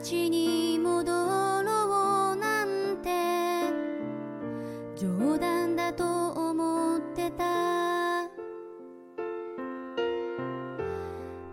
[0.00, 3.10] ちに戻ろうなんて
[4.94, 8.22] 冗談だと思ってた。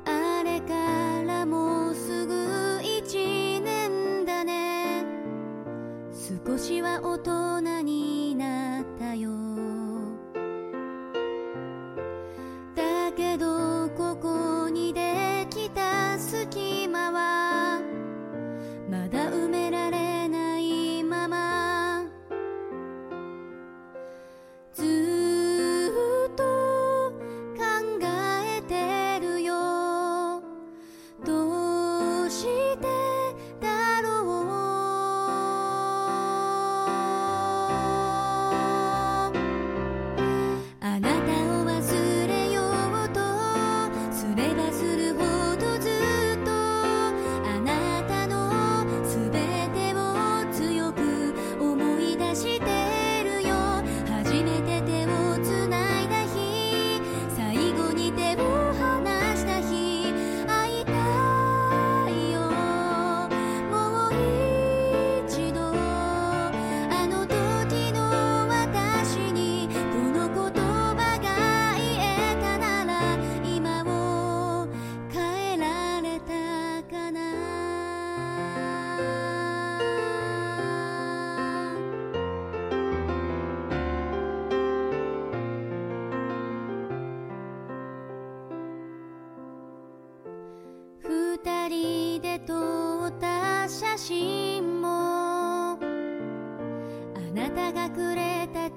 [0.05, 0.73] あれか
[1.25, 5.05] らもうすぐ一年だね。
[6.45, 8.14] 少しは大人に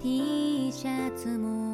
[0.00, 1.67] T シャツも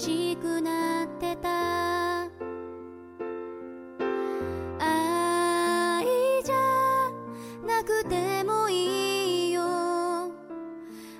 [0.00, 2.22] しくなってた。
[4.78, 6.06] 愛
[6.42, 6.56] じゃ
[7.66, 9.60] なくてもいいよ。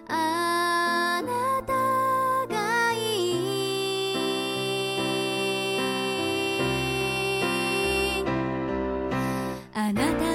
[0.09, 1.75] あなた
[2.55, 2.97] がい
[8.23, 8.25] い。
[9.75, 10.30] あなた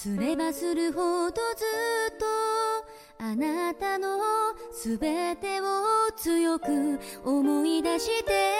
[0.00, 1.40] すればするほどず
[2.14, 2.24] っと
[3.18, 4.16] あなたの
[4.72, 5.64] 全てを
[6.16, 8.57] 強く思い出して